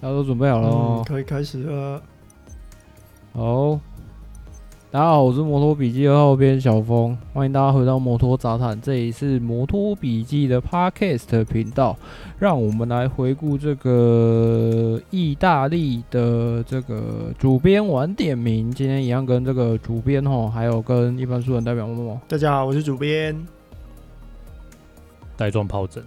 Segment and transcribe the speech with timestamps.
[0.00, 2.00] 大家都准备好了、嗯，可以开始了。
[3.34, 3.78] 好，
[4.90, 11.98] 大家好，我是摩托笔记二号编小峰，欢迎大家回到摩托杂谈，这里是摩托笔记的 Podcast 频道，
[12.38, 18.70] 让我们来回顾这个意大利的这个主编晚点名。
[18.70, 22.20] 今天一样跟这个主编吼，还有跟一般素人代表默默。
[22.26, 23.38] 大家好，我是主编，
[25.36, 26.02] 带状疱疹。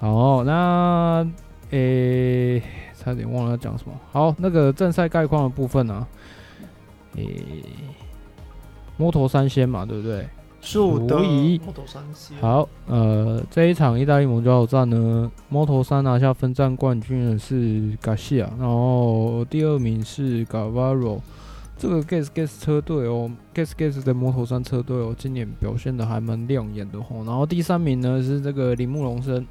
[0.00, 1.24] 好，那。
[1.70, 2.62] 诶、欸，
[2.94, 3.92] 差点忘了要讲什么。
[4.12, 6.08] 好，那个正赛概况的部分呢、啊？
[7.16, 7.64] 诶、欸，
[8.96, 10.28] 摩托三鲜嘛，对不对？
[10.60, 12.36] 所以摩托三鲜。
[12.40, 21.20] 好，呃，这一场意大利蒙焦油站呢，摩托三拿下分站冠军的是 Garcia，然后第二名是 Garvaro。
[21.78, 27.22] 这个 Gas Gas 车队哦，Gas Gas 的摩托三车队哦，今年表现的还蛮亮眼的吼。
[27.24, 29.46] 然后第三名呢是这个铃木龙生。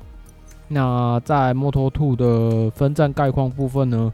[0.67, 4.11] 那在摩托兔的分站概况部分呢，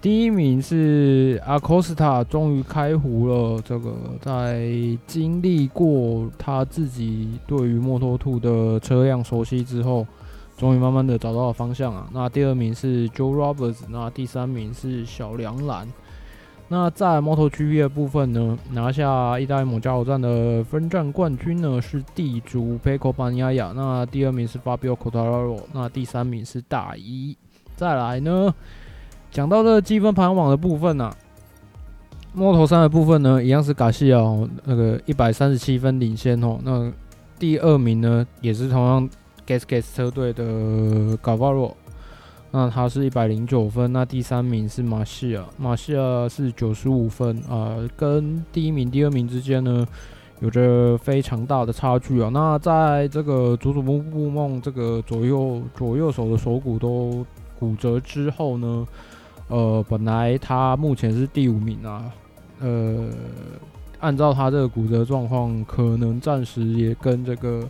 [0.00, 3.60] 第一名是阿科斯塔，终于开胡了。
[3.64, 4.68] 这个在
[5.06, 10.06] 经历过他自己对于摩托兔的车辆熟悉之后，
[10.56, 12.08] 终于慢慢的找到了方向啊。
[12.12, 15.88] 那第二名是 Joe Roberts，那第三名是小梁兰。
[16.72, 27.36] 那在 MotoGP 的部分呢，拿下意大利某加油站的分站冠军呢是地主 Pecco Bagnaia，那第二名是 Fabio Quartararo，那第三名是大一。
[27.76, 28.54] 再来呢，
[29.30, 31.16] 讲到这个积分排行榜的部分呢、啊，
[32.32, 36.58] 摩托三的部分呢，一样是卡西奥那个一百三十七分领先哦。
[36.64, 36.90] 那
[37.38, 39.10] 第二名呢，也是同样
[39.46, 40.42] Gas Gas 车队的
[41.18, 41.74] Gavaro。
[42.54, 49.86] 那他是一百零九分，那第三名是马西亚，马西亚是九十五分啊、呃，跟第一名、第二名之间呢，
[50.40, 52.28] 有着非常大的差距啊。
[52.30, 57.24] 那在这个佐佐木步梦这个左右左右手的手骨都
[57.58, 58.86] 骨折之后呢，
[59.48, 62.04] 呃，本来他目前是第五名啊，
[62.60, 63.08] 呃，
[64.00, 67.66] 按照他这个骨折状况，可能暂时也跟这个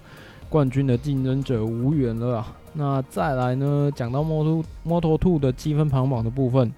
[0.49, 2.57] 冠军的竞争者无缘了啊。
[2.75, 6.73] 那再来呢，讲到摩托摩托兔的积分排行榜的部分，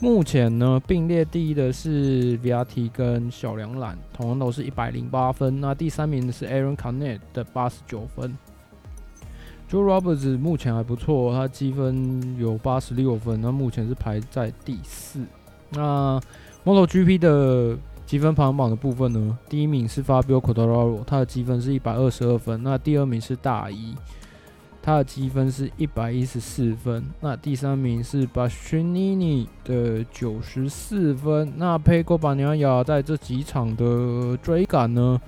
[0.00, 5.60] 目前呢并列第一的是 Viati 跟小梁兰，同样都是一百零八分。
[5.60, 8.36] 那第三名是 Aaron Canet 的八十九分。
[9.70, 15.24] Joe Roberts 目前还不错，他积分有八十六分，那目前是排在第四。
[15.70, 16.20] 那
[16.64, 22.60] MotoGP 的积分排行榜的部分呢，第一名是 Fabio Quartararo，他的积分是一百二十二分。
[22.64, 23.94] 那第二名是大一。
[24.82, 31.52] 他的积分是一百一十四分，那第三名是巴逊尼尼的九十四分。
[31.56, 35.20] 那佩戈巴尼亚在这几场的追赶呢，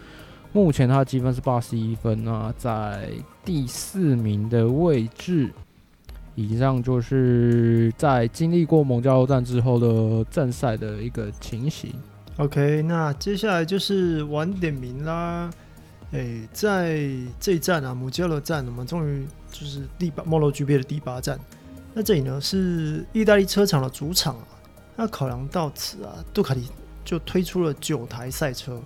[0.52, 3.10] 目前他的积分是八十一分，那在
[3.44, 5.50] 第四名的位置。
[6.34, 11.92] 以上就是在经历过蒙焦油站之后的正赛的一个情形。
[12.38, 15.50] OK，那接下来就是晚点名啦。
[16.12, 17.00] 诶、在
[17.40, 21.40] 这一站啊，姆焦油站，我们终于就是第八 MotoGP 的第八站。
[21.94, 24.46] 那这里呢是意大利车厂的主场啊。
[24.94, 26.68] 那考量到此啊，杜卡迪
[27.02, 28.80] 就推出了九台赛车。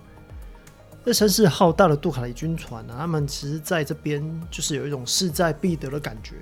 [1.05, 6.35] 这声势浩大的杜卡迪军团啊，他们其实在这边就是有一种势在必得的感觉。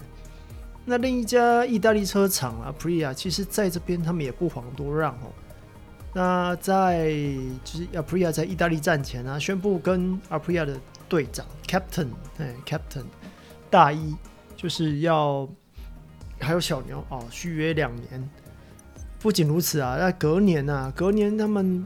[0.86, 5.34] 那另一家意大利车厂啊，Aprilia，其实在这边他们也不遑多让哦。
[6.18, 7.10] 那在
[7.66, 13.04] 就是 Aprilia 在意大利站前啊，宣布跟 Aprilia 的队长 Captain 哎 Captain
[13.70, 14.16] 大一
[14.56, 15.46] 就是要
[16.40, 18.30] 还有小牛哦续约两年。
[19.20, 21.86] 不仅如此啊，那隔年啊，隔年他们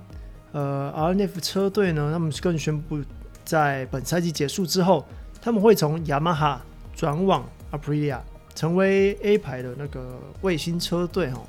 [0.52, 3.00] 呃 RNF 车队呢，他们更宣布
[3.44, 5.08] 在本赛季结束之后，
[5.42, 6.62] 他们会从雅马哈
[6.96, 8.20] 转往 Aprilia，
[8.54, 11.42] 成为 A 牌的那个卫星车队哦。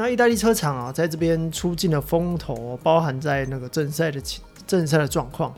[0.00, 4.18] 那意大利车厂啊，在这边出尽了风头，包含在那个正赛的
[4.66, 5.52] 正赛的状况。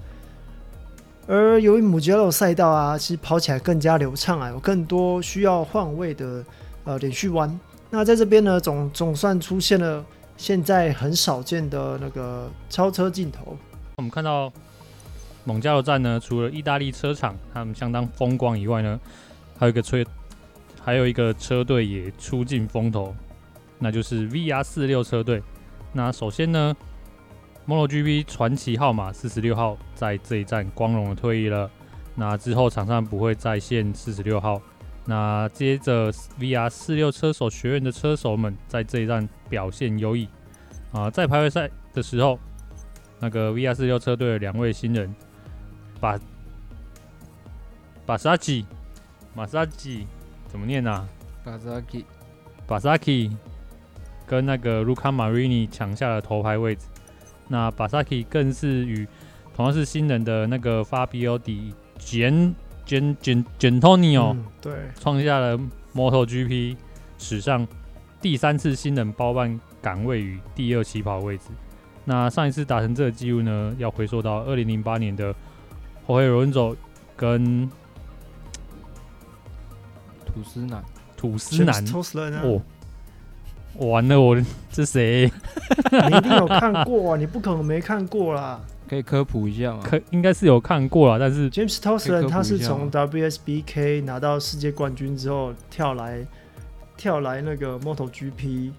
[1.29, 6.45] 而由于姆焦油赛道啊，其实跑起来更加流畅啊，有更多需要换位的
[6.83, 7.57] 呃连续弯。
[7.89, 10.05] 那在这边呢，总总算出现了
[10.37, 13.57] 现在很少见的那个超车镜头。
[13.99, 14.53] 我们看到
[15.45, 18.99] 蒙焦油站呢，除了意大利车厂他们相当风光以外呢，
[19.57, 20.05] 还有一个车，
[20.83, 23.15] 还有一个车队也出尽风头。
[23.83, 25.43] 那就是 VR 四六车队。
[25.93, 26.75] 那首先呢
[27.67, 31.69] ，MotoGP 传奇号码四十六号在这一站光荣的退役了。
[32.15, 34.63] 那之后场上不会再现四十六号。
[35.05, 40.29] 那接着 VR 四六车手学院的车手们在这一站表现优异
[40.93, 42.39] 啊，在排位赛的时候，
[43.19, 45.13] 那个 VR 四六车队的两位新人，
[46.01, 46.17] 把
[48.07, 48.65] 把萨吉
[49.35, 50.07] 马萨吉
[50.47, 51.09] 怎么念啊？
[51.45, 52.07] 巴萨吉。
[52.65, 53.37] 巴萨基
[54.33, 56.87] 跟那个卢卡马瑞尼抢下了头牌位置。
[57.49, 59.07] 那巴萨基更是与
[59.55, 62.55] 同样是新人的那个法比奥迪简
[62.87, 65.61] 简简简托尼奥，对，创下了
[65.95, 66.79] MotoGP
[67.19, 67.69] 史上
[68.23, 71.51] 第三次新人包办岗位与第二起跑位置。
[72.07, 75.35] 那上一次达成这个记录呢，要回溯到二零零八年的
[76.07, 76.75] 霍黑罗伦佐
[77.15, 77.71] 跟
[80.25, 80.83] 吐司男，
[81.85, 82.63] 吐司男哦，
[83.79, 84.37] 完了，我
[84.71, 85.31] 这谁？
[85.91, 88.61] 你一定有看过啊，你不可能没看过啦。
[88.89, 89.81] 可以科普一下吗？
[89.83, 96.27] 可应该是有看过啦，但是 James Toseland 他是从 WSBK 拿到世界冠军之后跳来
[96.97, 98.71] 跳来那个 MotoGP，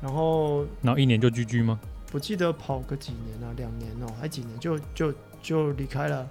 [0.00, 1.80] 然后然后一年就 GG 吗？
[2.12, 5.12] 我记得跑个几年啊，两年哦、喔，还几年就就
[5.42, 6.28] 就离开了。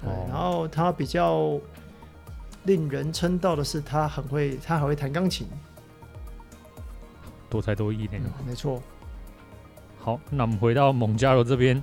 [0.00, 1.58] 对，哦、然后他比较
[2.64, 5.46] 令人称道的是，他很会，他还会弹钢琴，
[7.52, 8.24] 多才多艺的、嗯。
[8.46, 8.82] 没错。
[10.00, 11.80] 好，那我们回到蒙加罗这边。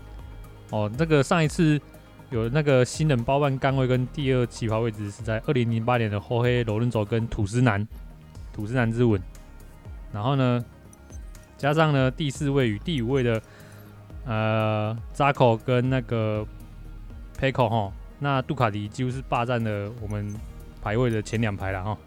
[0.71, 1.80] 哦，那个上一次
[2.31, 7.88] 有那个新人包办杆位跟第二起跑位置是在二零零八年的后黑罗伦佐跟土司男，
[8.51, 9.21] 土司男之吻。
[10.12, 10.66] 然后呢，
[11.57, 13.42] 加上呢第四位与第五位的
[14.25, 16.45] 呃扎口跟那个
[17.38, 20.36] 佩口哈，那杜卡迪几乎是霸占了我们
[20.81, 21.98] 排位的前两排了哈。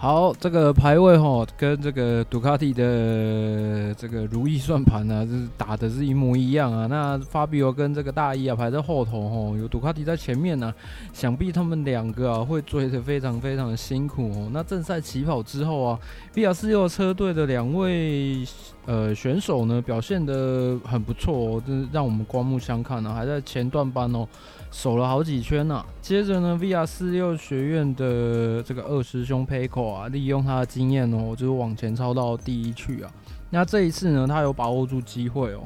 [0.00, 6.86] 好，这个排位哈，跟这个杜卡迪的这个如意算盘啊，就是打的是一模一样啊。
[6.86, 10.72] 那法比欧跟这个大一啊排在后头哈，有杜卡迪在前面呢、
[11.12, 14.48] 想必他们两个啊会追得非常非常的辛苦哦。
[14.52, 15.98] 那正赛起跑之后啊
[16.32, 18.46] ，VR46 车队的两位
[18.86, 24.28] 呃选手呢表现得很不错哦，真是让我们刮目相看呢、还在前段班哦。
[24.70, 33.10] 守了好几圈呐、接着呢，VR 四六学院的这个二师兄 Paco 啊，利用他的经验哦，就是往前超到第一去啊。
[33.50, 35.60] 那这一次呢，他有把握住机会哦，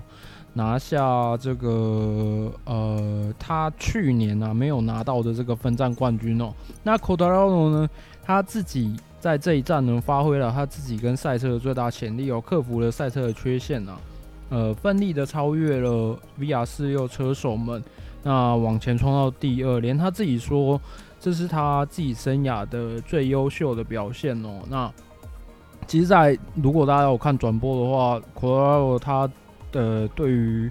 [0.54, 6.52] 拿下这个呃，他去年啊没有拿到的这个分站冠军哦。
[6.82, 7.88] 那 c o d r a l o 呢，
[8.22, 13.98] 他自己在这一站呢，发挥了他自己跟赛车的最大潜力哦，克服了赛车的缺陷啊，
[14.50, 17.82] 呃，奋力的超越了 VR 四六车手们。
[18.24, 20.80] 那往前冲到第二，连他自己说
[21.22, 24.58] 这是他自己生涯的最优秀的表现哦。
[24.68, 24.92] 那
[25.86, 29.30] 其实，在如果大家有看转播的话，Quartararo 他
[29.70, 30.68] 的对于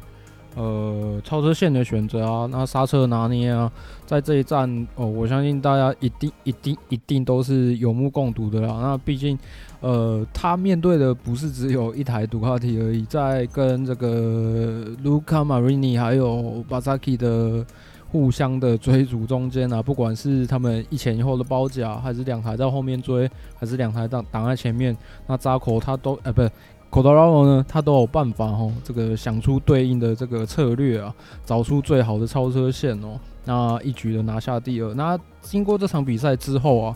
[0.56, 3.72] 呃超车线的选择啊，那刹车拿捏啊，
[4.06, 8.80] 在这一站哦，我相信大家一定一定一定都是有目共睹的啦。
[8.82, 9.40] 那毕竟。
[9.82, 17.66] 呃，他面对的不是只有一台杜卡迪而已，在跟这个卢卡马瑞尼还有巴萨基的
[18.12, 24.96] 互相的追逐中间啊， 不管是他们一前一后的包夹，还是两台在后面追，还是两台挡挡在前面，
[25.28, 26.52] 那扎口他都呃不是
[26.90, 31.16] 科达拉罗呢，他都有办法哦，这个想出对应的这个策略啊，
[31.46, 34.94] 找出最好的超车线哦，那一举的拿下第二。
[34.94, 36.96] 那经过这场比赛之后啊，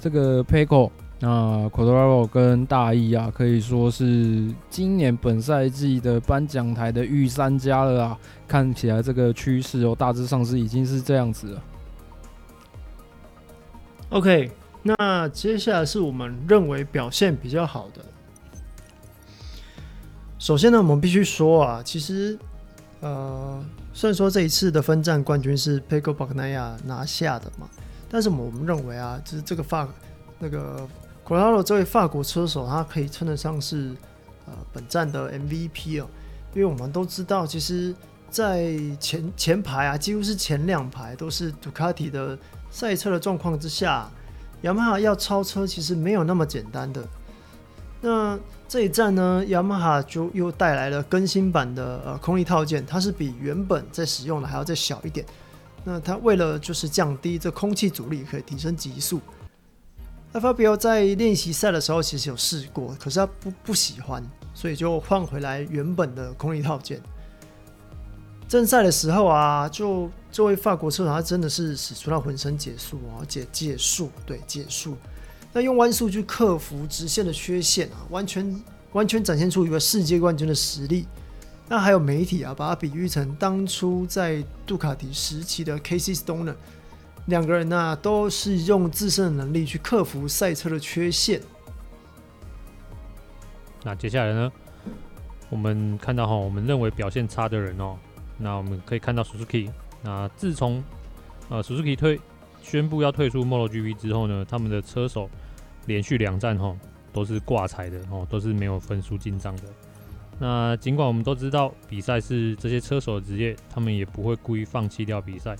[0.00, 8.18] 这个 Pecco 那 Quartararo 跟大一啊，可以说是今年本赛季的颁奖台的御三家了啊！
[8.46, 11.62] 看起来这个趋势哦，大致上是已经是这样子了。
[14.10, 14.50] OK，
[14.82, 18.04] 那接下来是我们认为表现比较好的。
[20.38, 22.38] 首先呢，我们必须说啊，其实
[23.00, 27.66] 呃，虽然说这一次的分站冠军是 Pecco Bagnaia 拿下的嘛，
[28.10, 29.88] 但是我们认为啊，就是这个法
[30.38, 30.86] 那个。
[31.26, 33.96] Quartararo 这位法国车手，他可以称得上是
[34.46, 36.06] 呃本站的 MVP 哦，
[36.54, 37.92] 因为我们都知道，其实，
[38.30, 42.38] 在前前排啊，几乎是前两排都是杜卡迪的
[42.70, 44.08] 赛车的状况之下，
[44.62, 47.02] 雅马哈要超车其实没有那么简单的。
[48.00, 55.26] 那这一站呢，雅马哈就又带来了更新版的呃空力套件，它是比原本在使用的还要再小一点。
[55.82, 59.20] 那它为了就是降低这空气阻力，可以提升极速。
[60.40, 67.00] 法比奥在练习赛的时候其实有试过，可是他不不喜欢，所以就换回来原本的空力套件。
[68.48, 74.96] 正赛的时候啊，就这位法国车手他真的是使出了浑身解数啊，解解数，对解数，
[75.52, 78.62] 那用弯速去克服直线的缺陷啊，完全
[78.92, 81.06] 完全展现出一个世界冠军的实力。
[81.68, 86.54] 那还有媒体啊，把它比喻成当初在杜卡迪时期的 Casey Stoner。
[87.26, 91.40] 两个人呢、都是用自身的能力去克服赛车的缺陷。
[93.82, 94.52] 那接下来呢，
[95.50, 97.96] 我们看到哈，我们认为表现差的人哦，
[98.38, 99.70] 那我们可以看到 Suzuki。
[100.02, 100.82] 那自从
[101.48, 102.20] 呃 Suzuki 退
[102.62, 105.28] 宣布要退出 MotoGP 之后呢，他们的车手
[105.86, 106.76] 连续两战吼
[107.12, 109.62] 都是挂彩的哦，都是没有分数进账的。
[110.38, 115.56] 那尽管我们都知道比赛是这些车手的职业，他们也不会故意放弃掉比赛，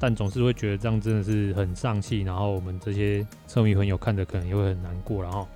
[0.00, 2.22] 但总是会觉得这样真的是很丧气。
[2.22, 5.22] 然后我们这些车迷朋友看着可能也会很难过。
[5.22, 5.46] 然后，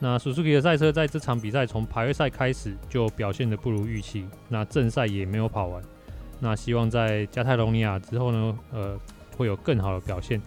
[0.00, 5.80] 那 Suzuki 的赛车在这场比赛从排位赛开始就表现得不如预期，那正赛也没有跑完。
[6.40, 8.98] 那希望在加泰隆尼亚之后呢，呃，
[9.36, 10.40] 会有更好的表现。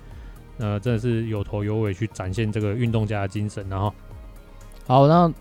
[0.58, 3.66] 呃，真的是有头有尾去展现这个运动家的精神。
[3.70, 3.94] 然后，
[4.88, 5.32] 好，那。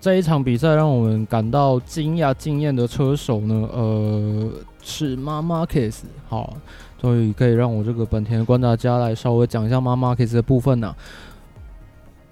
[0.00, 4.48] 这一场比赛让我们感到惊讶、惊艳的车手呢，呃，
[4.88, 6.04] 是妈妈 case，。
[6.28, 6.56] 好，
[6.98, 10.94] 终于可以让我这个本田的观察家来稍微讲一下妈妈 case 的部分呢。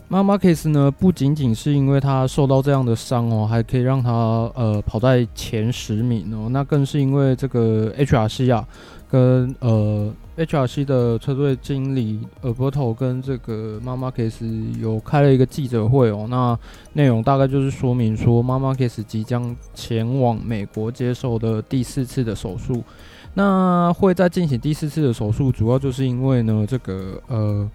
[0.08, 4.10] 妈妈 case 呢，不仅仅是因为他受到这样的伤哦，还可以让他
[4.54, 8.66] 呃跑在前十名哦，那更是因为这个 HRC 啊，
[9.10, 10.10] 跟呃。
[10.36, 16.58] HRC 的车队经理呃波头跟这个 Mamakes 有开了一个记者会哦，那
[16.92, 22.84] 内容大概就是说明说 Mamakes 即将前往美国接受的第四次的手术。
[23.32, 27.70] 那会在进行第四次的手术，主要就是因为呢，这个呃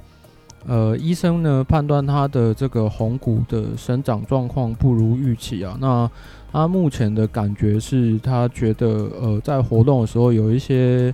[0.67, 5.75] 呃医生呢判断他的这个红骨的生长状况不如预期啊。
[5.79, 6.09] 那
[6.51, 11.11] 他目前的感觉是他觉得呃在活动的时候有一些。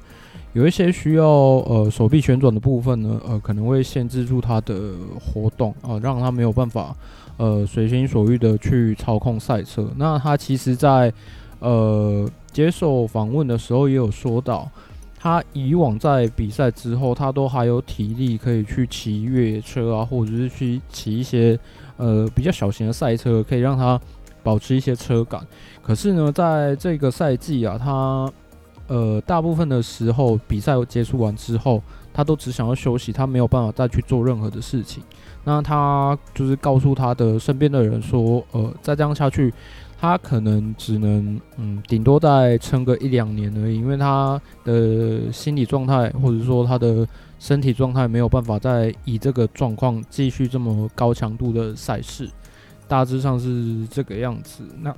[0.58, 6.96] 有一些需要呃手臂旋转的部分呢，呃可能会限制住他的活动啊、让他没有办法
[7.38, 9.88] 呃随心所欲的去操控赛车。
[9.98, 11.14] 那他其实在
[11.60, 14.68] 呃接受访问的时候也有说到，
[15.20, 21.60] 他以往在比赛之后，他都还有体力可以去骑越野车啊，或者是去骑一些
[21.98, 24.02] 呃比较小型的赛车，可以让他
[24.42, 25.40] 保持一些车感。
[25.84, 28.28] 可是呢，在这个赛季啊，他
[28.88, 31.82] 呃，大部分的时候，比赛结束完之后，
[32.14, 35.04] 他都只想要休息，他没有办法再去做任何的事情。
[35.44, 39.54] 那他就是告诉他的身边的人说，呃，再这样下去，
[40.00, 47.08] 他可能只能，嗯，顶多再撑个一两年而已，因为他的心理状态或者说他的
[47.40, 52.30] 身体状态没有办法再以这个状况继续这么高强度的赛事，
[52.88, 54.64] 大致上是这个样子。
[54.82, 54.94] 那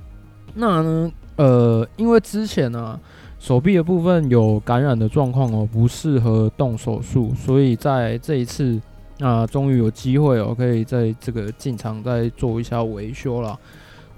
[0.54, 2.98] 那呢，呃，因为之前呢、
[3.40, 8.78] 手臂的部分有感染的状况哦，不适合动手术，所以在这一次
[9.18, 13.58] 啊，终于有机会哦，可以在这个进场再做一下维修了。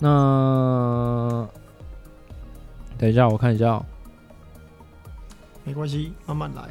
[0.01, 1.49] 那
[2.99, 3.81] 等一下，我看一下，
[5.63, 6.63] 没关系，慢慢来。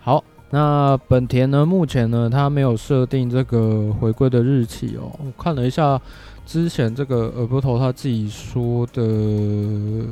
[0.00, 5.12] 好，那本田呢，目前呢，它没有设定这个回归的日期哦。
[5.18, 6.00] 我看了一下
[6.46, 10.06] 之前这个耳朵头他自己说的。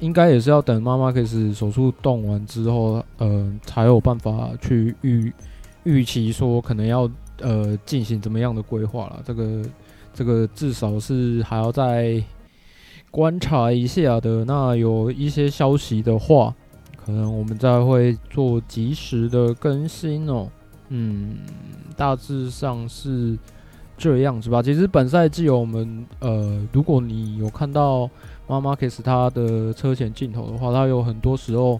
[0.00, 5.32] 应该也是要等妈妈开始手术动完之后，呃，才有办法去预
[5.82, 9.20] 预期说可能要呃进行怎么样的规划了。
[9.24, 9.62] 这个
[10.14, 12.22] 这个至少是还要再
[13.10, 14.44] 观察一下的。
[14.44, 16.54] 那有一些消息的话，
[16.96, 20.48] 可能我们再会做及时的更新哦。
[20.90, 21.38] 嗯，
[21.96, 23.36] 大致上是
[23.96, 24.62] 这样子吧。
[24.62, 28.08] 其实本赛季我们呃，如果你有看到。
[28.48, 31.78] 妈妈 Kiss 他的车前镜头的话，他有很多时候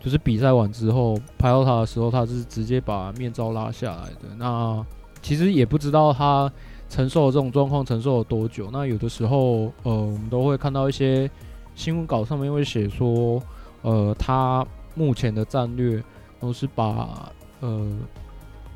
[0.00, 4.34] 就是比赛完之后拍到他的时候，他是直接把面罩拉下来的。
[4.38, 4.84] 那
[5.20, 6.50] 其实也不知道他
[6.88, 8.70] 承受这种状况承受了多久。
[8.72, 11.30] 那有的时候，呃，我们都会看到一些
[11.74, 13.42] 新闻稿上面会写说，
[13.82, 16.02] 呃，他目前的战略
[16.40, 17.30] 都是把
[17.60, 17.86] 呃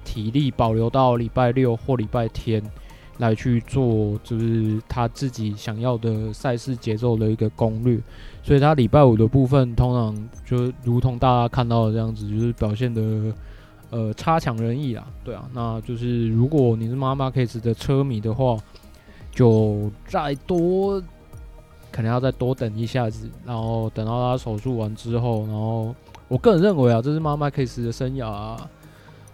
[0.05, 2.63] 体力保留到礼拜六或礼拜天。
[3.21, 7.99] 来去做，就是他自己想要的赛事节奏的一个攻略，
[8.43, 13.33] 所以他礼拜五的部分通常就如同大家看到的这样子，就是表现的
[13.91, 18.57] 呃差强人意啦，对啊，那就是如果你是 Marc Marquez 的车迷的话，
[19.33, 21.01] 就再多
[21.93, 25.95] 可能要再多等一下子，然后等到他手术完之后，然后
[26.27, 28.57] 我个人认为啊，这是 Marc Marquez 的生涯，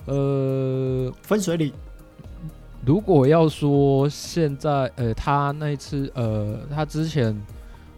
[0.06, 1.72] 呃，分水岭。
[2.86, 7.36] 如果要说现在，呃，他那一次，呃，他之前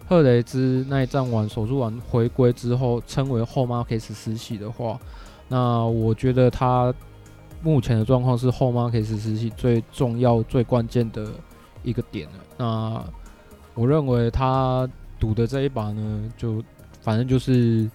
[0.09, 4.99] 赫雷兹那一战完手术完回归之后，称为后妈 K 十时期的话，
[5.47, 6.93] 那我觉得他
[7.63, 11.29] 目前的状况是后妈 K 十时期最重要、最关键的
[11.83, 12.35] 一个点了。
[12.57, 13.05] 那
[13.75, 14.89] 我认为他
[15.21, 16.65] 赌的这一把呢，就
[17.03, 17.87] 反正就是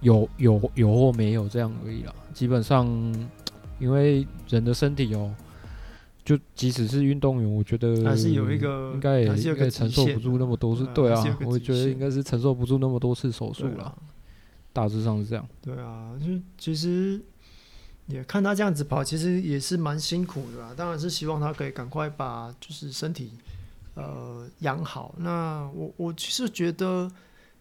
[0.00, 2.14] 有有有或没有这样而已啦。
[2.32, 2.86] 基本上，
[3.78, 5.30] 因为人的身体哦。
[6.28, 10.86] 就即使是运动员，我觉得还是有一个，应该也承受不住那么多次。
[10.94, 13.96] 对啊，我觉得应该是承受不住那么多次手术了。
[14.74, 15.48] 大致上是这样。
[15.62, 16.26] 对啊，就
[16.58, 17.18] 其实，
[18.08, 20.74] 也看他这样子跑，其实也是蛮辛苦的啦。
[20.76, 23.32] 当然是希望他可以赶快把就是身体
[23.94, 25.14] 呃养好。
[25.16, 27.10] 那我我其实觉得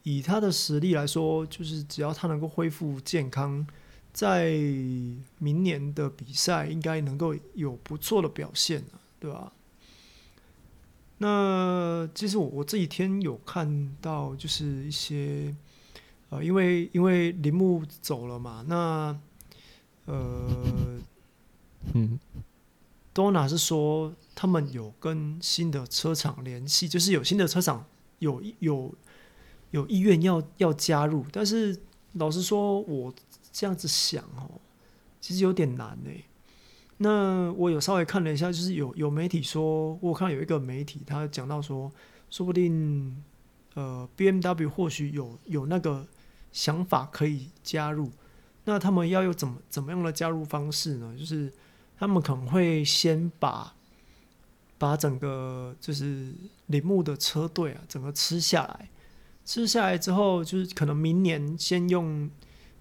[0.03, 3.65] 以他的实力来说，就是只要他能够恢复健康，
[4.17, 4.49] 在
[5.37, 8.83] 明年的比赛应该能够有不错的表现，
[9.19, 9.53] 对吧？
[11.19, 15.55] 那其实我我这几天有看到，就是一些
[16.31, 19.19] 呃，因为因为铃木走了嘛，那。
[20.05, 20.47] 呃，
[21.93, 22.17] 嗯
[23.13, 27.85] ，Dorna 是说他们有跟新的车厂联系，就是有新的车厂
[28.19, 28.95] 有有
[29.71, 31.77] 有意愿要要加入，但是
[32.13, 33.13] 老实说，我
[33.57, 34.61] 这样子想哦，
[35.19, 36.11] 其实有点难呢。
[36.97, 41.91] 那我有稍微看了一下，就是有有媒体说，我看有一个媒体他讲到说，
[42.29, 43.23] 说不定
[43.73, 46.05] 呃 BMW 或许有有那个
[46.51, 48.11] 想法可以加入。
[48.65, 51.15] 那他们要有怎么怎么样的加入方式呢？
[51.17, 51.51] 就是
[51.97, 53.73] 他们可能会先把
[54.77, 56.31] 把整个就是
[56.67, 58.89] 铃木的车队啊，整个吃下来，
[59.43, 62.29] 吃下来之后，就是可能明年先用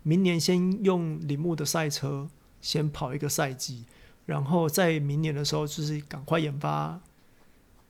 [0.06, 2.28] 明年先用铃木的赛车
[2.60, 3.84] 先跑一个赛季，
[4.24, 7.00] 然后在明年的时候就是赶快研发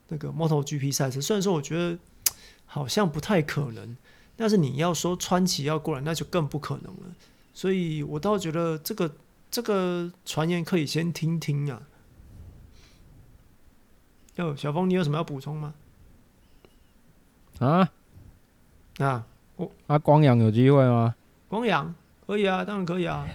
[0.08, 1.20] 那个 MotoGP 赛车。
[1.20, 1.98] 虽然说我觉得
[2.64, 3.94] 好像不太可能，
[4.34, 7.14] 但是你要说川崎要过来，那就更不可能了。
[7.52, 9.14] 所以我倒觉得这个
[9.50, 11.82] 这个传言可以先听听啊。
[14.36, 15.74] 哟，小峰，你有什么要补充吗？
[17.58, 17.92] 啊？
[19.00, 19.26] 啊？
[19.56, 21.14] 我啊，光阳有机会吗？
[21.48, 21.94] 光阳
[22.26, 23.26] 可以啊，当然可以啊。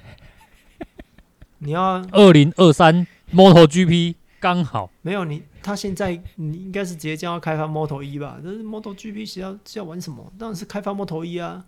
[1.59, 8.39] 你要二零二三 MotoGP 刚好没有你，他现在你应该是直接将要开发 Moto 一吧？
[8.43, 10.31] 这是 MotoGP 是要是要玩什么？
[10.37, 11.65] 当然是开发 Moto 一啊。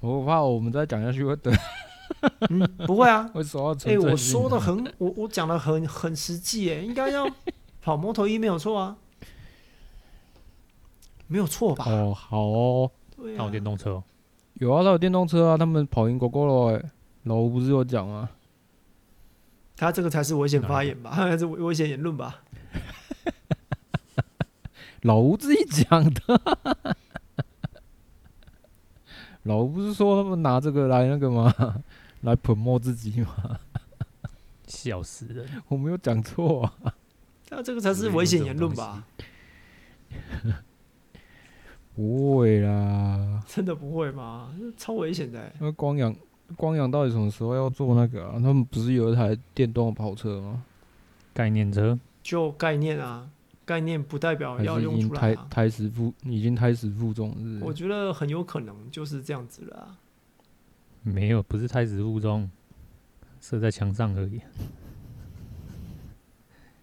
[0.00, 1.52] 我怕我们再讲下去会等，
[2.50, 7.26] 嗯，不会啊， 会说到哎，我说的很，我我讲的很很实际，哎，应该要
[7.80, 8.96] 跑 Moto 一没有错啊，
[11.28, 11.86] 没有错吧？
[11.88, 14.02] 哦，好哦，对啊，他有电动车，
[14.54, 16.82] 有啊，他有电动车啊，他们跑赢 Gogoro 哎，
[17.24, 18.28] 老吴不是有讲吗，
[19.76, 21.10] 他这个才是危险发言吧？
[21.10, 22.42] 还 是危危险言论吧？
[25.02, 26.22] 老吴自己讲的。
[29.44, 31.54] 老吴不是说他们拿这个来那个吗？
[32.22, 33.60] 来 promote 自己吗？
[34.66, 35.46] 笑死人！
[35.68, 36.74] 我没有讲错啊。
[37.48, 39.04] 他这个才是危险言论吧？
[41.96, 44.54] 不会啦，真的不会吗？
[44.76, 45.52] 超危险的。
[45.58, 46.14] 那光阳，
[46.54, 48.34] 光阳到底什么时候要做那个啊？
[48.34, 50.62] 他们不是有一台电动跑车吗？
[51.32, 51.98] 概念车？
[52.22, 53.28] 就概念啊。
[53.64, 55.48] 概念不代表要用出来啊！
[55.50, 57.64] 胎死腹已经胎死腹中是，是？
[57.64, 59.98] 我觉得很有可能就是这样子了啊。
[61.02, 62.48] 没有，不是胎死腹中，
[63.40, 64.40] 射在墙上而已，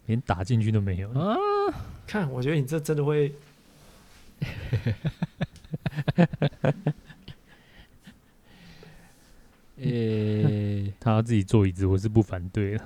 [0.07, 1.37] 连打进去都没有啊！
[2.05, 3.33] 看，我觉得你这真的会，
[9.81, 12.83] 欸，他要自己坐椅子，我是不反对的。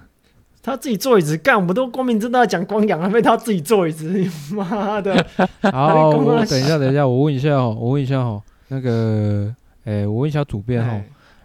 [0.63, 5.25] 他自己坐椅子干，我们都光明正大讲光阳，还被他自己坐椅子， 妈的！
[5.71, 10.91] 好，我等一下，等一下，我问一下哦，我问一下哦，那个，哎、欸，我问一下主编哈，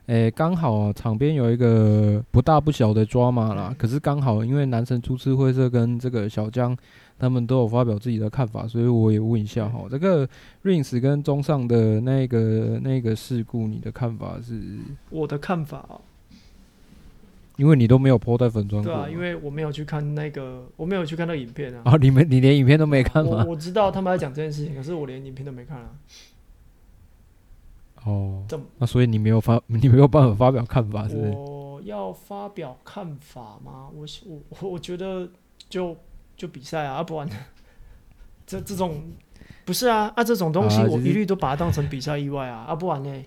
[0.06, 6.76] 哎、欸，刚好啊，场边有一个不大不小的抓马啦，可是刚好因为男神初次会社跟这个小江
[7.22, 10.28] 他们都有发表自己的看法，所以我也问一下哈，这个
[10.64, 14.60] Rings 跟中上的那个那个事故，你的看法是？
[15.08, 16.00] 我的看法哦。
[17.58, 21.82] 因为你都没有 po 在粉砖，对啊，因为我没有去看那个，我没有去看那个影片啊。
[21.94, 23.44] 啊，你们你连影片都没看吗？
[23.46, 25.90] 我我知道他们在讲这件事情，可是我连影片都没看啊。
[28.04, 28.42] 哦，
[28.78, 31.14] 那所以你没有发， 你没有办法发表看法，是？
[31.36, 33.88] 我要发表看法吗？
[33.94, 34.04] 我
[34.58, 35.28] 我我觉得
[35.68, 35.96] 就
[36.36, 37.28] 就比赛啊，不然
[38.46, 39.02] 这这种
[39.64, 43.24] 不是啊啊这种东西我一律都把它当成比赛意外啊啊不然呢？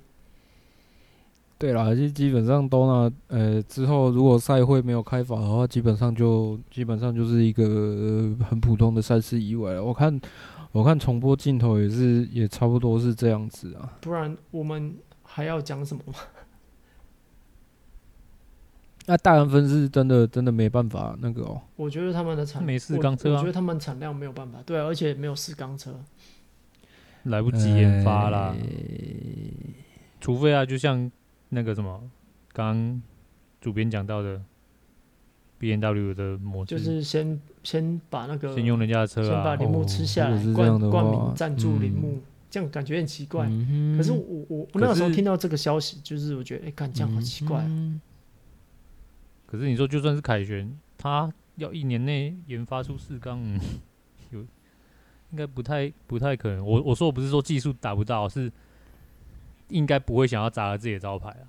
[1.57, 9.81] 对啦，就基本上都那呃之后，如果赛会没有开法的话，基本上就基本上就是一个很普通的赛事意外了。
[9.81, 10.19] 我看
[10.73, 13.93] 我看重播镜头也是也差不多是这样子啊。
[14.01, 16.15] 不然我们还要讲什么吗？
[19.07, 21.61] 那大人分是真的真的没办法那个哦。
[21.75, 25.99] 我觉得他们的产没四缸车，啊，我觉得他们产量没有办法，对，啊，而且没有四缸车，
[27.23, 28.55] 来不及研发啦。
[28.57, 29.53] 欸、
[30.19, 31.11] 除非啊，就像。
[31.49, 32.01] 那个什么，
[32.51, 33.01] 刚刚
[33.61, 34.41] 主编讲到的
[35.59, 43.45] B N W 的模式，就是先先把那个先用人家的车啊，先把铃木吃下来，哦、冠冠名赞助铃木，这样感觉很奇怪。
[43.47, 48.01] 嗯、可是我我我那个时候听到这个消息，就是我觉得哎，干、欸、这样好奇怪、啊嗯。
[49.45, 53.60] 可是你说就算是凯旋，他要一年内研发出四缸、 嗯，
[54.31, 54.39] 有
[55.31, 56.65] 应该不太不太可能。
[56.65, 58.51] 我我说我不是说技术达不到，是
[59.69, 61.47] 应该不会想要砸了自己的招牌啊，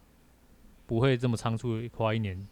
[0.87, 2.47] 不会这么仓促花一年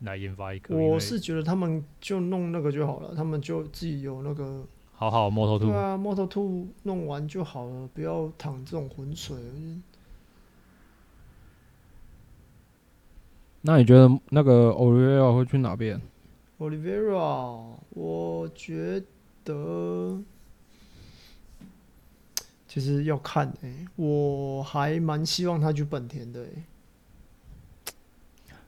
[0.00, 0.76] 来研发一颗。
[0.76, 4.64] 我是觉得他们就弄那个就好了，他们就自己有那个。
[4.92, 5.58] 好好，Moto2。
[5.60, 9.36] 对啊，Moto2 弄完就好了，不要淌这种浑水。
[13.62, 16.00] 那你觉得那个 Oliveira 会去哪边
[16.58, 19.02] ？Oliveira，我觉
[19.44, 20.18] 得
[22.66, 26.62] 其实要看诶、欸，我还蛮希望他去本田的诶、欸。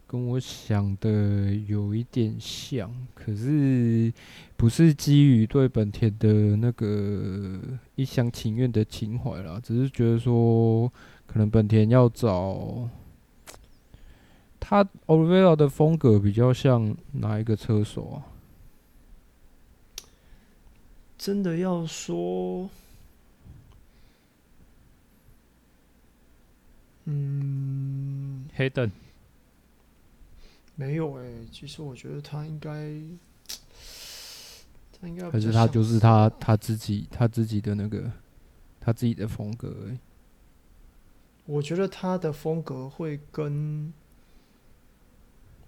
[0.07, 4.12] 跟我想的有一点像，可是
[4.57, 7.61] 不是基于对本田的那个
[7.94, 10.92] 一厢情愿的情怀啦，只是觉得说
[11.29, 12.88] 可能本田要找
[14.70, 18.22] 他 Oliveira 的风格比较像哪一个车手啊？
[21.18, 22.70] 真的要说，
[27.06, 28.88] 嗯，黑灯。
[30.76, 32.70] 没有哎、欸，其实我觉得他应该，
[35.02, 38.09] 他应该，可是他就是他他自己他自己的那个
[38.80, 39.98] 他自己的风格而已。
[41.44, 43.92] 我觉得他的风格会跟，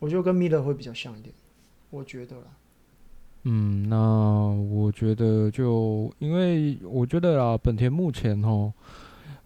[0.03, 1.33] 我觉得跟米勒会比较像一点，
[1.91, 2.47] 我觉得啦。
[3.45, 8.73] 嗯，那我觉得就因为我觉得啦，本田目前哦，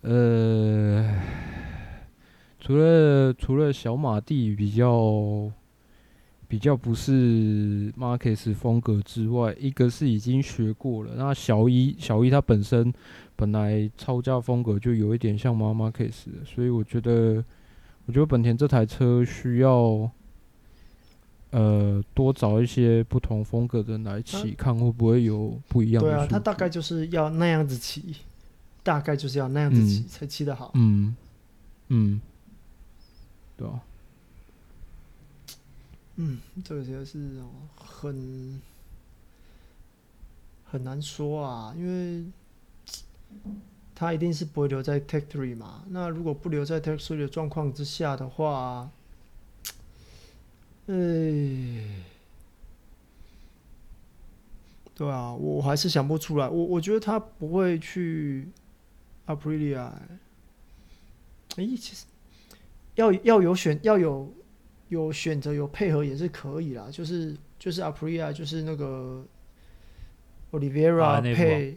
[0.00, 1.14] 呃。
[2.58, 5.52] 除了除了小马蒂比较
[6.48, 11.12] 比较不是马克斯风格之外，一个是已经学过了。
[11.16, 12.90] 那小一小一他本身
[13.36, 17.44] 本来操驾风格就有一点像马马克斯，所以我觉得
[18.06, 20.10] 我觉得本田这台车需要
[21.50, 26.10] 呃多找一些不同风格的人来骑，啊、看会不会有不一样的。
[26.10, 28.16] 对啊，他大概就是要那样子骑，
[28.82, 30.72] 大概就是要那样子骑、嗯、才骑得好。
[30.74, 31.16] 嗯
[31.88, 32.20] 嗯。
[33.58, 33.80] 对啊，
[36.16, 37.40] 嗯，这个就是
[37.74, 38.60] 很
[40.62, 42.22] 很难说啊，因为
[43.94, 45.84] 他一定是不会留在 Tech Three 嘛。
[45.88, 48.90] 那如果不留在 Tech Three 的状况之下的话，
[50.86, 50.94] 哎，
[54.94, 56.48] 对啊，我还是想不出来。
[56.48, 58.48] 我我觉得他不会去
[59.26, 59.90] Aprilia，
[61.56, 62.06] 哎，其实。
[62.96, 64.32] 要要有选要有
[64.88, 69.22] 有选择有配合也是可以啦，就是就是 Aprilia 就是那个
[70.52, 71.76] Oliveira 配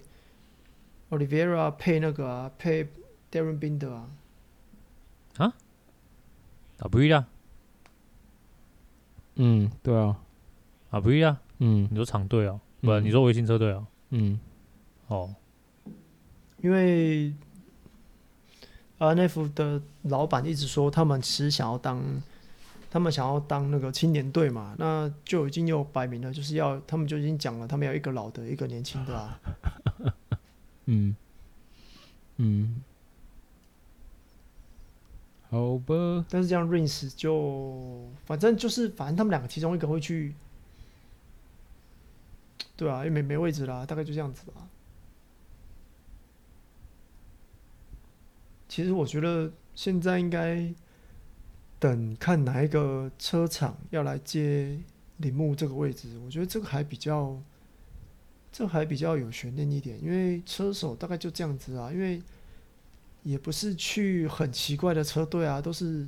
[1.10, 2.88] Oliveira 配那个啊配
[3.30, 4.10] Darrell Binder 啊
[5.40, 5.54] 啊
[6.78, 7.26] Aprilia
[9.40, 10.16] 嗯对啊。
[10.92, 11.88] Aprilia 嗯。
[11.90, 14.40] 你说厂队啊不然你说维新车队啊嗯。
[15.08, 15.34] 哦。
[16.62, 17.34] 因为。
[19.02, 22.04] RNF 的老板一直说，他们其实想要当，
[22.92, 29.40] 他们想要当那个青年队嘛，那就已经有摆明了，就是要他们就已经讲了，他们要一个老的，一个年轻的啊。
[30.88, 31.16] 嗯。
[32.36, 32.82] 嗯，
[35.50, 36.26] 好吧。
[36.30, 40.36] 但是这样 Rins 就反正就是反正他们两个其中一个会去，
[42.76, 44.68] 对啊，因为没没位置啦，大概就这样子吧。
[48.68, 50.72] 其实我觉得现在应该
[51.80, 54.78] 等看哪一个车厂要来接
[55.18, 57.42] 铃木这个位置，我觉得这个还比较，
[58.52, 62.22] 这还比较有悬念一点，因为车手大概就这样子啊，因为
[63.30, 66.08] 也不是去很奇怪的车队啊，都是，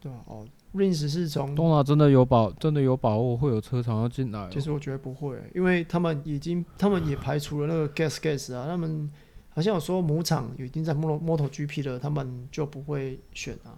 [0.00, 0.18] 对吧？
[0.26, 4.48] 哦，Rins 是从东纳真的有保真的有把握会有车厂要进来？
[4.50, 9.10] 其实我觉得不会，因为他们已经他们也排除了那个 Gas Gas 啊，他们。
[9.52, 13.74] 好像有说母厂已经在 Moto MotoGP 了，他们就不会选啊。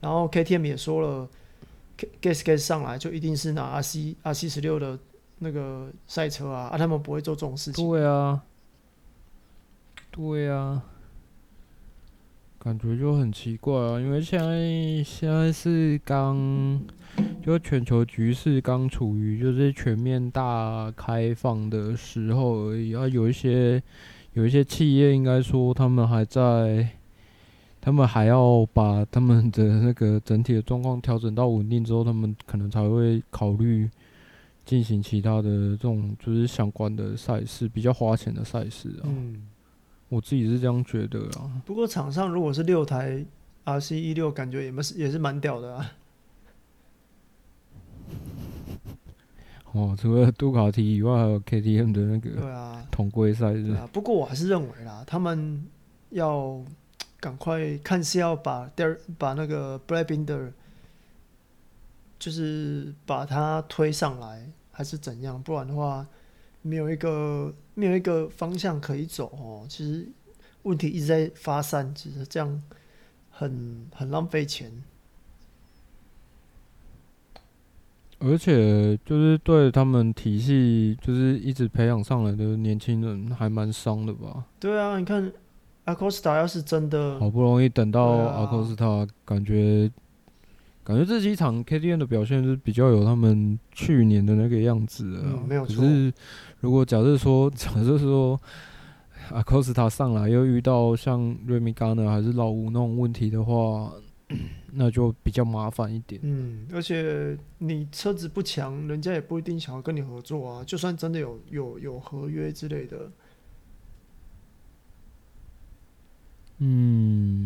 [0.00, 1.28] 然后 KTM 也说了
[2.22, 4.96] ，Gas Gas 上来就一定是拿 RC RC 十六的
[5.40, 7.84] 那个赛车啊，啊，他们不会做这种事情。
[7.84, 8.40] 对啊，
[10.12, 10.84] 对啊，
[12.68, 16.78] 感觉就很奇怪啊，因为现在现在是刚，
[17.42, 23.82] 就全球局势刚处于就是全面大开放的时候而已啊，有一些。
[24.34, 26.88] 有一些企业应该说，他们还在，
[27.80, 33.88] 他们还要把他们的那个整体的状况调整到稳定之后，他们可能才会考虑
[34.64, 39.10] 进行其他的这种就是相关的赛事，比较花钱的赛事啊。
[40.08, 41.60] 我自己是这样觉得啊。
[41.66, 43.24] 不过场上如果是六台
[43.64, 45.92] RC 一六，感觉也是也是蛮屌的啊。
[49.72, 53.66] 哦，除了杜卡迪以外，还有 KTM 的那个对啊统规赛是。
[53.66, 55.62] 对啊，不过我还是认为啦，他们
[56.10, 56.58] 要
[57.20, 60.52] 赶快看是要把 Der 把那个 Brad Binder
[62.18, 65.40] 就是把它推上来，还是怎样？
[65.42, 66.06] 不然的话，
[66.62, 69.66] 没有一个没有一个方向可以走哦。
[69.68, 70.06] 其实
[70.62, 72.62] 问题一直在发散，其实这样
[73.30, 74.70] 很很浪费钱。
[78.20, 84.44] 而且就是对他们体系，就是一直培养上来的年轻人，还蛮伤的吧？
[84.58, 85.32] 对啊，你看
[85.84, 89.88] 阿科斯塔要是真的好不容易等到阿科斯塔，感觉
[90.88, 95.20] 感觉这几场 KTM 的表现是比较有他们去年的那个样子的。
[95.22, 95.76] 嗯，没有错。
[95.76, 96.12] 可是
[96.60, 98.40] 如果假设说， 假设说
[99.30, 103.92] 阿 c o s t a 上来又遇到像瑞米加呢，还是老吴那种问题的话。
[104.72, 106.20] 那就比较麻烦一点。
[106.22, 110.62] 嗯，而且你车子不强，人家也不一定想要跟你合作啊。
[110.62, 113.10] 就算真的有有有合约之类的，
[116.58, 117.37] 嗯，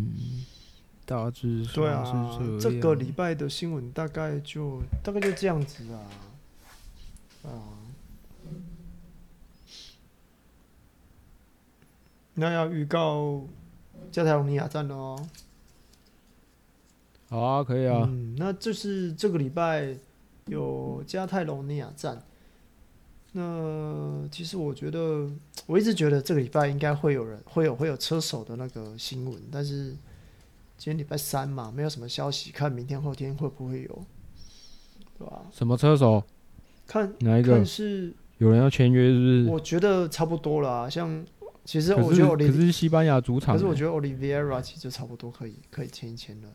[1.05, 2.39] 大致是对啊。
[2.41, 6.01] 这这个礼拜的新闻大概就大概就这样子啊。
[7.45, 7.51] 啊，
[12.35, 13.45] 那要预告
[14.11, 15.29] 加泰罗尼亚站了哦。
[17.29, 18.05] 好啊，可以啊。
[18.09, 19.97] 嗯，那就是这个礼拜
[20.47, 22.23] 有加泰隆尼亚站。
[23.33, 25.27] 那其实我觉得，
[25.67, 29.43] 我一直觉得这个礼拜应该会有人，会有会有车手的那个新闻。
[29.51, 29.97] 但是
[30.83, 34.05] 今天礼拜三嘛，没有什么消息，看明天后天会不会有，
[35.17, 35.43] 对吧？
[35.53, 36.21] 什么车手？
[36.89, 37.65] 看哪一个？
[37.65, 39.47] 是有人要签约，是不是？
[39.49, 40.91] 我觉得差不多了啊。
[40.91, 41.25] 像
[41.65, 46.49] 其实我觉得可是西班牙主场，可是我觉得 Oliveira 其实就差不多可以可以签一签了。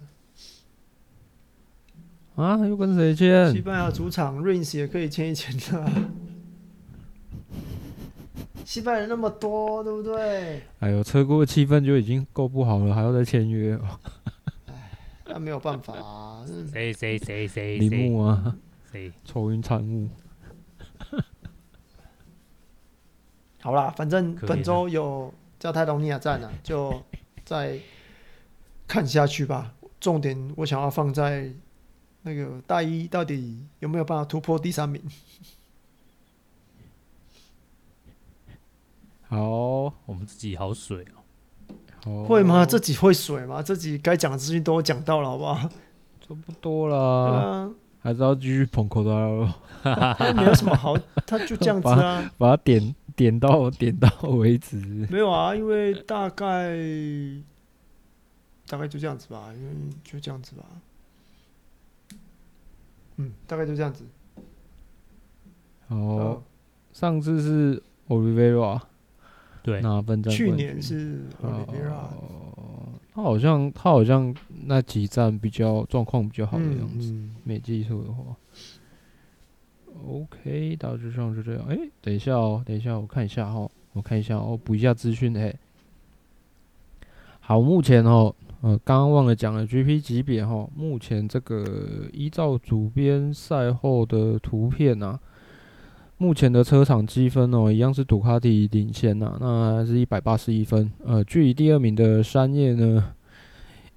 [2.35, 3.49] 啊，又跟谁签？
[3.53, 5.89] 西班牙主场 Rins 也可以签一签的。
[8.67, 10.62] 西班牙人那么多，对不对？
[10.80, 13.80] 哎呦，车库的气氛就已经够不好了，还要再签约？
[14.65, 14.73] 哎，
[15.25, 16.45] 那没有办法啊。
[16.73, 17.77] 谁谁谁谁？
[17.77, 18.58] 铃木啊？
[18.91, 19.10] 谁？
[19.23, 20.10] 愁云惨雾。
[23.62, 27.01] 好啦，反正本周有加泰隆尼亚站啊，就
[27.45, 27.80] 再
[28.86, 29.73] 看下去吧。
[30.01, 31.49] 重点我想要放在。
[32.23, 35.01] 那个大一到底有没有办法突破第三名？
[39.29, 41.05] 好，我们自己好水
[42.03, 42.25] 哦。
[42.25, 42.65] 会吗？
[42.65, 43.61] 这集会水吗？
[43.61, 45.69] 自己该讲的资讯都讲到了，好不好？
[46.21, 47.29] 差不多了。
[47.29, 47.69] 对啊。
[47.99, 49.51] 还是要继续捧口袋喽。
[49.83, 52.31] 他没有什么好，他就这样子啊。
[52.37, 54.77] 把它点点到点到为止。
[55.09, 56.77] 没有啊，因为大概
[58.67, 60.63] 大概就这样子吧，因为就这样子吧。
[63.17, 64.05] 嗯，大概就这样子。
[65.87, 66.41] 哦，
[66.93, 68.79] 上次是 Oliveira，
[69.67, 70.34] 对，那分站。
[70.34, 71.67] 去年是哦，
[73.13, 74.34] 他好像他好像
[74.65, 78.23] 那几站比较状况比较好的样子，嗯嗯、没记错的话。
[80.08, 81.65] OK，大致上是这样。
[81.67, 85.53] 哎、欸，等一下哦，等一下，我看一下哈，我看一下哦，补一下资讯哎。
[87.41, 88.34] 好，目前哦。
[88.62, 95.19] 呃，刚刚忘了讲了 GP 级别哈，目前这个依照主编赛后的图片啊，
[96.19, 100.91] 目前的车场积分哦，一样是杜卡迪领先呐、啊，那是一百八十一分。
[101.06, 103.13] 呃，距离第二名的山叶呢，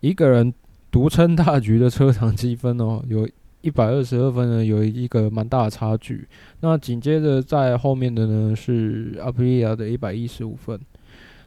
[0.01, 0.53] 一个人
[0.91, 3.27] 独撑大局的车场积分哦，有
[3.63, 6.29] 一百二十二分呢，有一个蛮大的差距。
[6.61, 10.79] 那紧接着在后面的呢是阿普利亚的一百一十五分。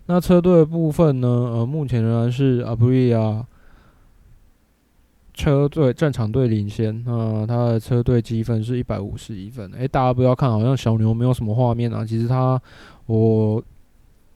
[0.08, 1.28] 那车队部分呢？
[1.28, 3.46] 呃，目前仍然是阿普利亚
[5.34, 7.04] 车队战场队领先。
[7.06, 9.70] 那他的车队积分是一百五十一分。
[9.72, 12.06] 诶、欸，大家不要看，好像小牛没有什么画面啊。
[12.06, 12.62] 其实他，
[13.06, 13.64] 我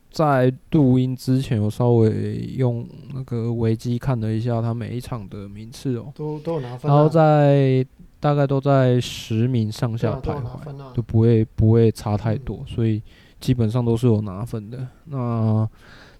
[0.09, 6.95] 在录音之前，有稍微用那个维基看了一下他每一场的名次哦，都都有拿分、啊。
[6.95, 7.85] 然后在
[8.19, 13.01] 大概都在十名上下徘徊，都，不会不会差太多，嗯、所以。
[13.39, 14.79] 基本上都是有拿分的。
[15.05, 15.69] 那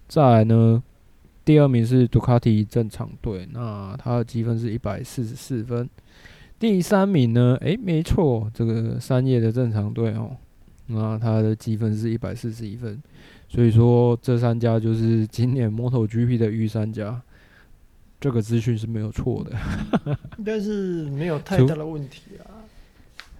[0.06, 0.80] 再来呢？
[1.48, 5.88] 第二名是杜卡迪正常队，那他的积分是一百四十四分。
[6.58, 7.56] 第三名呢？
[7.62, 10.36] 诶、欸，没错，这个三叶的正常队哦，
[10.88, 13.02] 那他的积分是一百四十一分。
[13.48, 17.18] 所以说，这三家就是今年 MotoGP 的预三家，
[18.20, 19.56] 这个资讯是没有错的。
[20.36, 22.60] 应该是没有太大的问题啊。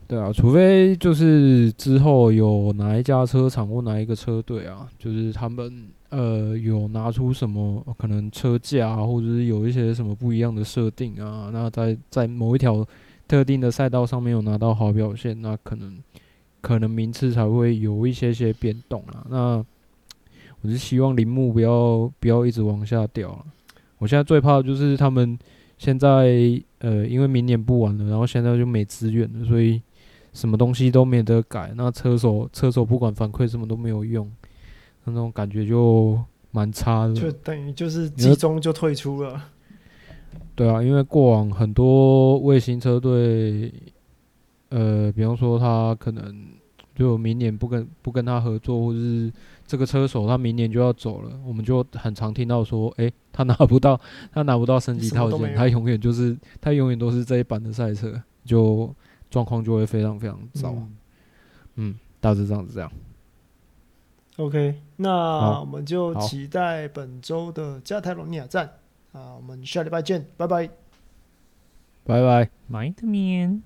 [0.06, 12.86] 对啊，除非就是之后有哪一家车厂或哪一个车队啊，就是他们呃有拿出什么可能车架啊，或者是有一些什么不一样的设定啊，那在在某一条
[13.26, 15.98] 特定的赛道上面有拿到好表现，那可能
[16.60, 19.26] 可能名次才会有一些些变动啊。
[19.28, 19.64] 那
[20.62, 23.44] 我是希望铃木不要不要一直往下掉了。
[23.98, 25.38] 我现在最怕的就是他们
[25.76, 29.80] 现在呃，因为明年不玩了，然后现在就没资源了，所以。
[30.34, 34.30] 什么东西都没得改，那车手车手不管反馈什么都没有用，
[35.08, 36.18] 那种感觉就
[36.50, 37.14] 蛮差的。
[37.14, 39.42] 就等于就是集中就退出了。
[40.54, 43.72] 对啊，因为过往很多卫星车队，
[44.70, 46.46] 呃，比方说他可能
[46.94, 49.32] 就明年不跟不跟他合作，或者是
[49.66, 54.00] 这个车手他明年就要走了，我们就很常听到说，哎、欸，他拿不到
[54.32, 58.94] 他拿不到升级套件，他永远就是他永远都是这一版的赛车就。
[59.30, 60.96] 状况就会非常非常糟，嗯，
[61.74, 62.90] 嗯，大致上是这样。
[64.38, 68.72] OK，那我们就期待本周的加泰罗尼亚站
[69.10, 70.70] 啊，我们下礼拜见，拜拜，
[72.04, 73.60] 拜拜，买的面。